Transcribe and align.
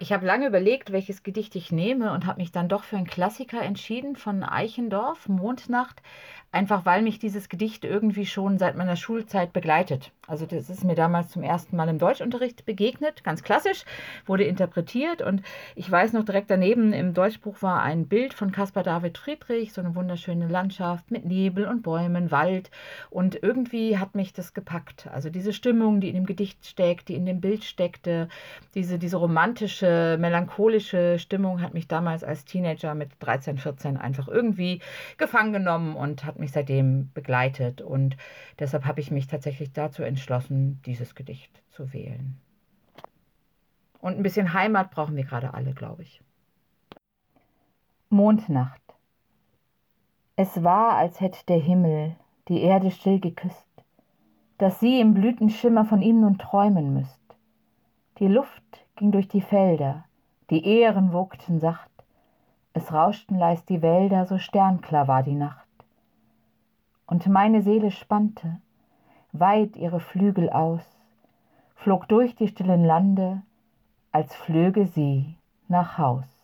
Ich 0.00 0.12
habe 0.12 0.24
lange 0.26 0.46
überlegt, 0.46 0.92
welches 0.92 1.24
Gedicht 1.24 1.56
ich 1.56 1.72
nehme 1.72 2.12
und 2.12 2.24
habe 2.24 2.40
mich 2.40 2.52
dann 2.52 2.68
doch 2.68 2.84
für 2.84 2.96
einen 2.96 3.08
Klassiker 3.08 3.60
entschieden 3.60 4.14
von 4.14 4.44
Eichendorff, 4.44 5.28
Mondnacht, 5.28 6.02
einfach 6.52 6.86
weil 6.86 7.02
mich 7.02 7.18
dieses 7.18 7.48
Gedicht 7.48 7.84
irgendwie 7.84 8.24
schon 8.24 8.58
seit 8.58 8.76
meiner 8.76 8.94
Schulzeit 8.94 9.52
begleitet. 9.52 10.12
Also 10.26 10.46
das 10.46 10.70
ist 10.70 10.84
mir 10.84 10.94
damals 10.94 11.30
zum 11.30 11.42
ersten 11.42 11.76
Mal 11.76 11.88
im 11.88 11.98
Deutschunterricht 11.98 12.64
begegnet, 12.64 13.24
ganz 13.24 13.42
klassisch, 13.42 13.84
wurde 14.24 14.44
interpretiert 14.44 15.20
und 15.20 15.42
ich 15.74 15.90
weiß 15.90 16.12
noch 16.12 16.24
direkt 16.24 16.50
daneben 16.50 16.92
im 16.92 17.12
Deutschbuch 17.12 17.60
war 17.60 17.82
ein 17.82 18.06
Bild 18.06 18.34
von 18.34 18.52
Caspar 18.52 18.82
David 18.82 19.18
Friedrich, 19.18 19.72
so 19.72 19.80
eine 19.80 19.94
wunderschöne 19.94 20.46
Landschaft 20.46 21.10
mit 21.10 21.24
Nebel 21.24 21.66
und 21.66 21.82
Bäumen, 21.82 22.30
Wald 22.30 22.70
und 23.10 23.42
irgendwie 23.42 23.98
hat 23.98 24.14
mich 24.14 24.32
das 24.32 24.54
gepackt. 24.54 25.08
Also 25.12 25.28
diese 25.28 25.52
Stimmung, 25.52 26.00
die 26.00 26.08
in 26.08 26.14
dem 26.14 26.26
Gedicht 26.26 26.64
steckt, 26.64 27.08
die 27.08 27.14
in 27.14 27.26
dem 27.26 27.40
Bild 27.40 27.64
steckte, 27.64 28.28
diese, 28.74 28.98
diese 28.98 29.16
romantische 29.16 29.87
melancholische 30.16 31.18
Stimmung 31.18 31.60
hat 31.60 31.74
mich 31.74 31.88
damals 31.88 32.24
als 32.24 32.44
Teenager 32.44 32.94
mit 32.94 33.10
13, 33.20 33.58
14 33.58 33.96
einfach 33.96 34.28
irgendwie 34.28 34.80
gefangen 35.16 35.52
genommen 35.52 35.96
und 35.96 36.24
hat 36.24 36.38
mich 36.38 36.52
seitdem 36.52 37.10
begleitet. 37.12 37.80
Und 37.80 38.16
deshalb 38.58 38.84
habe 38.84 39.00
ich 39.00 39.10
mich 39.10 39.26
tatsächlich 39.26 39.72
dazu 39.72 40.02
entschlossen, 40.02 40.80
dieses 40.86 41.14
Gedicht 41.14 41.62
zu 41.70 41.92
wählen. 41.92 42.38
Und 44.00 44.16
ein 44.16 44.22
bisschen 44.22 44.52
Heimat 44.52 44.90
brauchen 44.90 45.16
wir 45.16 45.24
gerade 45.24 45.54
alle, 45.54 45.72
glaube 45.72 46.02
ich. 46.02 46.22
Mondnacht. 48.10 48.80
Es 50.36 50.62
war, 50.62 50.96
als 50.96 51.20
hätte 51.20 51.44
der 51.46 51.58
Himmel 51.58 52.16
die 52.48 52.62
Erde 52.62 52.90
still 52.90 53.20
geküsst, 53.20 53.66
dass 54.56 54.80
sie 54.80 55.00
im 55.00 55.14
Blütenschimmer 55.14 55.84
von 55.84 56.00
ihm 56.00 56.20
nun 56.20 56.38
träumen 56.38 56.94
müsst. 56.94 57.20
Die 58.18 58.28
Luft 58.28 58.86
ging 58.98 59.12
durch 59.12 59.28
die 59.28 59.40
Felder, 59.40 60.04
die 60.50 60.64
Ähren 60.64 61.12
wogten 61.12 61.60
sacht, 61.60 61.90
es 62.72 62.92
rauschten 62.92 63.38
leis 63.38 63.64
die 63.64 63.80
Wälder, 63.80 64.26
so 64.26 64.38
sternklar 64.38 65.08
war 65.08 65.22
die 65.22 65.34
Nacht. 65.34 65.66
Und 67.06 67.26
meine 67.26 67.62
Seele 67.62 67.90
spannte 67.90 68.60
weit 69.32 69.76
ihre 69.76 70.00
Flügel 70.00 70.50
aus, 70.50 70.82
flog 71.76 72.08
durch 72.08 72.34
die 72.34 72.48
stillen 72.48 72.84
Lande, 72.84 73.42
als 74.10 74.34
flöge 74.34 74.86
sie 74.86 75.36
nach 75.68 75.96
Haus. 75.98 76.37